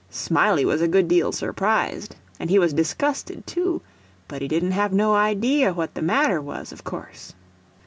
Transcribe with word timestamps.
Smiley 0.09 0.65
was 0.65 0.81
a 0.81 0.87
good 0.87 1.07
deal 1.07 1.31
surprised, 1.31 2.15
and 2.39 2.49
he 2.49 2.57
was 2.57 2.73
disgusted 2.73 3.45
too, 3.45 3.83
but 4.27 4.41
he 4.41 4.47
didn't 4.47 4.71
have 4.71 4.91
no 4.91 5.13
idea 5.13 5.73
what 5.75 5.93
the 5.93 6.01
matter 6.01 6.41
was, 6.41 6.71
of 6.71 6.83
course. 6.83 7.35